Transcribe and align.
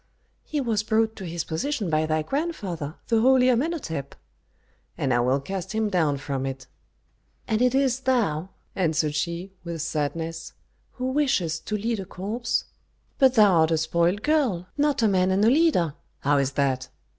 "He 0.43 0.59
was 0.59 0.81
brought 0.81 1.15
to 1.17 1.27
his 1.27 1.43
position 1.43 1.87
by 1.91 2.07
thy 2.07 2.23
grandfather, 2.23 2.95
the 3.09 3.21
holy 3.21 3.45
Amenhôtep." 3.49 4.13
"And 4.97 5.13
I 5.13 5.19
will 5.19 5.39
cast 5.39 5.73
him 5.73 5.91
down 5.91 6.17
from 6.17 6.43
it." 6.47 6.65
The 6.65 6.65
mother 6.65 6.65
shrugged 6.65 7.03
her 7.03 7.45
shoulders. 7.45 7.47
"And 7.47 7.61
it 7.61 7.83
is 7.85 7.99
thou," 7.99 8.49
answered 8.75 9.13
she, 9.13 9.51
with 9.63 9.83
sadness, 9.83 10.53
"who 10.93 11.11
wishest 11.11 11.67
to 11.67 11.77
lead 11.77 11.99
a 11.99 12.05
corps? 12.05 12.63
But 13.19 13.35
thou 13.35 13.51
art 13.53 13.69
a 13.69 13.77
spoiled 13.77 14.23
girl, 14.23 14.65
not 14.75 15.03
a 15.03 15.07
man 15.07 15.29
and 15.29 15.45
a 15.45 15.51
leader" 15.51 15.93
"How 16.21 16.37
is 16.39 16.53
that?" 16.53 16.89